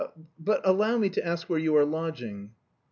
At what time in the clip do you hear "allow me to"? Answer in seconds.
0.63-1.23